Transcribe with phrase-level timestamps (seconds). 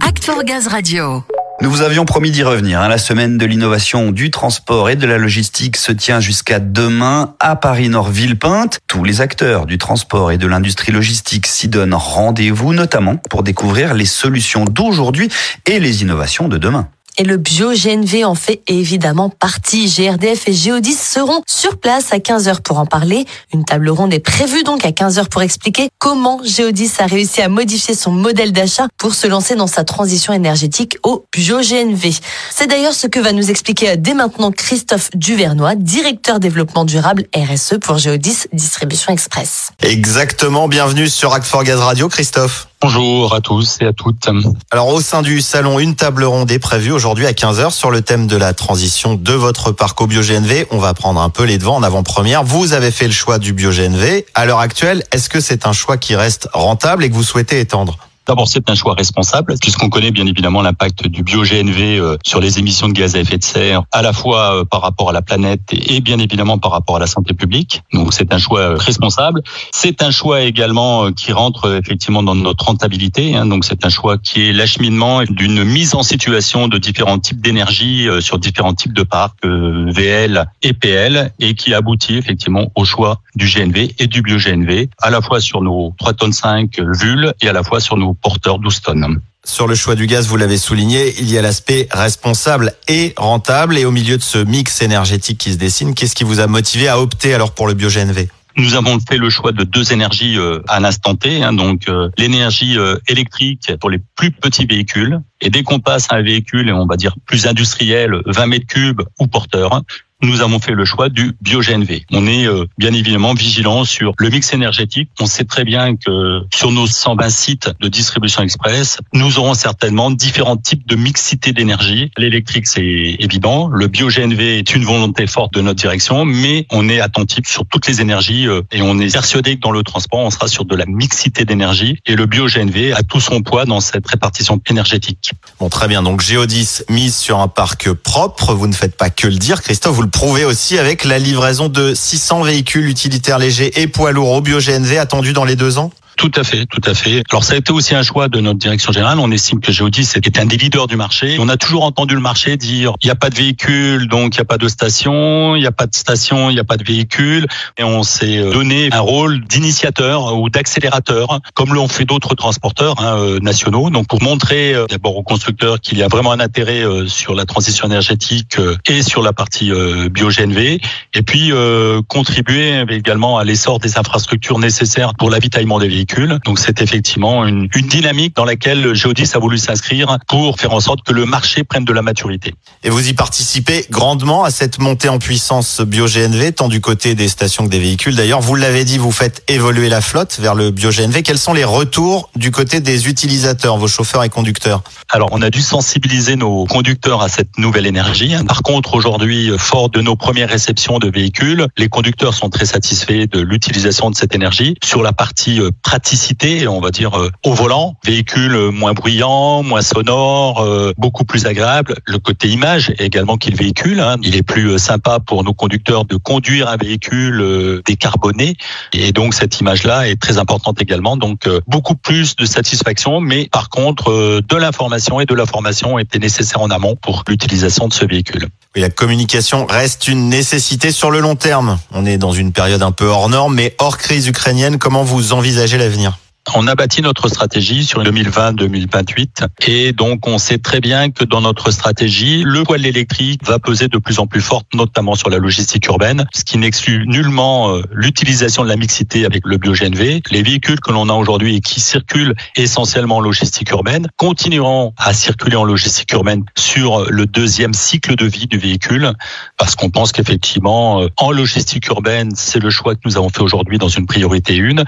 [0.00, 1.22] Act for Gaz Radio.
[1.60, 2.80] Nous vous avions promis d'y revenir.
[2.80, 2.88] hein.
[2.88, 7.54] La semaine de l'innovation du transport et de la logistique se tient jusqu'à demain à
[7.54, 8.80] Paris-Nord-Villepinte.
[8.88, 13.94] Tous les acteurs du transport et de l'industrie logistique s'y donnent rendez-vous, notamment pour découvrir
[13.94, 15.28] les solutions d'aujourd'hui
[15.66, 16.88] et les innovations de demain.
[17.18, 19.86] Et le bio-GNV en fait évidemment partie.
[19.86, 23.24] GRDF et Géodis seront sur place à 15h pour en parler.
[23.54, 27.48] Une table ronde est prévue donc à 15h pour expliquer comment Géodis a réussi à
[27.48, 32.10] modifier son modèle d'achat pour se lancer dans sa transition énergétique au bio-GNV.
[32.50, 37.78] C'est d'ailleurs ce que va nous expliquer dès maintenant Christophe Duvernois, directeur développement durable RSE
[37.80, 39.65] pour Géodis Distribution Express.
[39.82, 42.68] Exactement, bienvenue sur Act for Gaz Radio, Christophe.
[42.80, 44.28] Bonjour à tous et à toutes.
[44.70, 48.00] Alors au sein du salon, une table ronde est prévue aujourd'hui à 15h sur le
[48.00, 50.66] thème de la transition de votre parc au bio-GNV.
[50.70, 52.42] On va prendre un peu les devants en avant-première.
[52.42, 54.24] Vous avez fait le choix du bio-GNV.
[54.34, 57.60] À l'heure actuelle, est-ce que c'est un choix qui reste rentable et que vous souhaitez
[57.60, 57.98] étendre?
[58.26, 62.58] D'abord, c'est un choix responsable, puisqu'on connaît bien évidemment l'impact du bio-GNV euh, sur les
[62.58, 65.22] émissions de gaz à effet de serre, à la fois euh, par rapport à la
[65.22, 67.82] planète et bien évidemment par rapport à la santé publique.
[67.92, 69.42] Donc, c'est un choix euh, responsable.
[69.70, 73.36] C'est un choix également qui rentre effectivement dans notre rentabilité.
[73.36, 73.46] hein.
[73.46, 78.08] Donc, c'est un choix qui est l'acheminement d'une mise en situation de différents types d'énergie
[78.20, 83.46] sur différents types de parcs, VL et PL, et qui aboutit effectivement au choix du
[83.46, 87.52] GNV et du bio-GNV, à la fois sur nos 3 tonnes 5 VUL et à
[87.52, 89.20] la fois sur nos porteurs 12 tonnes.
[89.46, 93.78] Sur le choix du gaz, vous l'avez souligné, il y a l'aspect responsable et rentable.
[93.78, 96.88] Et au milieu de ce mix énergétique qui se dessine, qu'est-ce qui vous a motivé
[96.88, 100.62] à opter alors pour le bio-GNV Nous avons fait le choix de deux énergies euh,
[100.66, 105.20] à l'instant T, hein, donc euh, l'énergie euh, électrique pour les plus petits véhicules.
[105.40, 109.02] Et dès qu'on passe à un véhicule, on va dire plus industriel, 20 mètres cubes
[109.20, 109.80] ou porteur,
[110.22, 112.02] nous avons fait le choix du bio-GNV.
[112.12, 115.10] On est euh, bien évidemment vigilant sur le mix énergétique.
[115.20, 120.10] On sait très bien que sur nos 120 sites de distribution express, nous aurons certainement
[120.10, 122.10] différents types de mixité d'énergie.
[122.16, 123.68] L'électrique, c'est évident.
[123.68, 127.86] Le bio-GNV est une volonté forte de notre direction, mais on est attentif sur toutes
[127.86, 130.74] les énergies euh, et on est persuadé que dans le transport, on sera sur de
[130.74, 135.32] la mixité d'énergie et le bio-GNV a tout son poids dans cette répartition énergétique.
[135.60, 136.02] Bon, très bien.
[136.02, 138.54] Donc Géodis mise sur un parc propre.
[138.54, 139.96] Vous ne faites pas que le dire, Christophe.
[139.96, 144.40] Vous le aussi avec la livraison de 600 véhicules utilitaires légers et poids lourds au
[144.40, 145.90] bio-GNV attendus dans les deux ans.
[146.16, 147.22] Tout à fait, tout à fait.
[147.30, 149.18] Alors ça a été aussi un choix de notre direction générale.
[149.18, 151.36] On estime que Géodis est un des leaders du marché.
[151.38, 154.38] On a toujours entendu le marché dire il n'y a pas de véhicule, donc il
[154.38, 156.78] n'y a pas de station, il n'y a pas de station, il n'y a pas
[156.78, 157.46] de véhicule.
[157.76, 163.18] Et on s'est donné un rôle d'initiateur ou d'accélérateur, comme l'ont fait d'autres transporteurs hein,
[163.18, 163.90] euh, nationaux.
[163.90, 167.34] Donc pour montrer euh, d'abord aux constructeurs qu'il y a vraiment un intérêt euh, sur
[167.34, 170.80] la transition énergétique euh, et sur la partie euh, bio-GNV,
[171.12, 176.05] et puis euh, contribuer également à l'essor des infrastructures nécessaires pour l'avitaillement des véhicules.
[176.44, 180.80] Donc c'est effectivement une, une dynamique dans laquelle Geodis a voulu s'inscrire pour faire en
[180.80, 182.54] sorte que le marché prenne de la maturité.
[182.82, 187.28] Et vous y participez grandement à cette montée en puissance bio-GNV, tant du côté des
[187.28, 188.14] stations que des véhicules.
[188.14, 191.22] D'ailleurs, vous l'avez dit, vous faites évoluer la flotte vers le bio-GNV.
[191.22, 194.82] Quels sont les retours du côté des utilisateurs, vos chauffeurs et conducteurs?
[195.08, 198.34] Alors, on a dû sensibiliser nos conducteurs à cette nouvelle énergie.
[198.46, 203.26] Par contre, aujourd'hui, fort de nos premières réceptions de véhicules, les conducteurs sont très satisfaits
[203.30, 204.76] de l'utilisation de cette énergie.
[204.84, 209.80] Sur la partie euh, praticité, on va dire euh, au volant, véhicule moins bruyant, moins
[209.80, 211.94] sonore, euh, beaucoup plus agréable.
[212.04, 214.16] Le côté image également qu'il véhicule, hein.
[214.22, 218.56] il est plus euh, sympa pour nos conducteurs de conduire un véhicule euh, décarboné.
[218.92, 221.16] Et donc cette image-là est très importante également.
[221.16, 225.98] Donc euh, beaucoup plus de satisfaction, mais par contre de l'information et de la formation
[225.98, 228.48] était nécessaire en amont pour l'utilisation de ce véhicule.
[228.76, 231.78] Oui, la communication reste une nécessité sur le long terme.
[231.92, 235.32] On est dans une période un peu hors norme, mais hors crise ukrainienne, comment vous
[235.32, 236.18] envisagez l'avenir?
[236.54, 241.40] On a bâti notre stratégie sur 2020-2028 et donc on sait très bien que dans
[241.40, 245.28] notre stratégie, le poids de l'électrique va peser de plus en plus fort, notamment sur
[245.28, 250.22] la logistique urbaine, ce qui n'exclut nullement euh, l'utilisation de la mixité avec le bio-GNV.
[250.30, 255.12] Les véhicules que l'on a aujourd'hui et qui circulent essentiellement en logistique urbaine continueront à
[255.12, 259.12] circuler en logistique urbaine sur le deuxième cycle de vie du véhicule
[259.56, 263.42] parce qu'on pense qu'effectivement, euh, en logistique urbaine, c'est le choix que nous avons fait
[263.42, 264.84] aujourd'hui dans une priorité une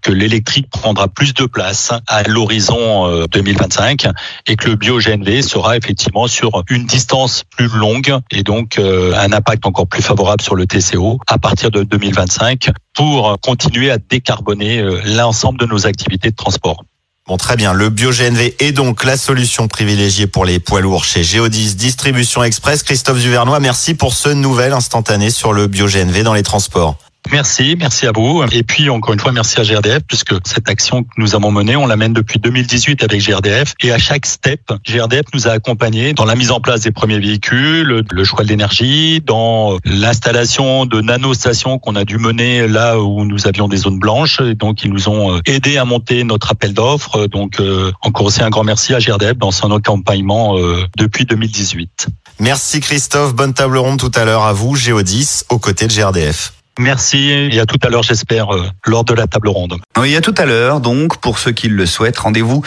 [0.00, 4.06] que l'électrique prendra plus de place à l'horizon euh, 2025
[4.46, 9.32] et que le bio-GNV sera effectivement sur une distance plus longue et donc euh, un
[9.32, 14.78] impact encore plus favorable sur le TCO à partir de 2025 pour continuer à décarboner
[14.78, 16.84] euh, l'ensemble de nos activités de transport.
[17.26, 17.72] Bon, très bien.
[17.72, 22.82] Le bio-GNV est donc la solution privilégiée pour les poids lourds chez Géodis Distribution Express.
[22.82, 26.96] Christophe Duvernois, merci pour ce nouvel instantané sur le bio-GNV dans les transports.
[27.32, 28.42] Merci, merci à vous.
[28.50, 31.76] Et puis encore une fois, merci à GRDF puisque cette action que nous avons menée,
[31.76, 36.12] on la mène depuis 2018 avec GRDF et à chaque step, GRDF nous a accompagnés
[36.12, 41.00] dans la mise en place des premiers véhicules, le choix de l'énergie, dans l'installation de
[41.00, 44.40] nanostations qu'on a dû mener là où nous avions des zones blanches.
[44.40, 47.26] Et donc ils nous ont euh, aidé à monter notre appel d'offres.
[47.26, 52.08] Donc euh, encore aussi un grand merci à GRDF dans son accompagnement euh, depuis 2018.
[52.40, 56.54] Merci Christophe, bonne table ronde tout à l'heure à vous, Géodis, aux côtés de GRDF.
[56.78, 59.76] Merci et à tout à l'heure, j'espère, euh, lors de la table ronde.
[59.98, 62.62] Oui, à tout à l'heure, donc, pour ceux qui le souhaitent, rendez-vous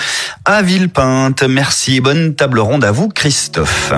[0.45, 1.43] à Villepinte.
[1.43, 3.93] Merci et bonne table ronde à vous, Christophe.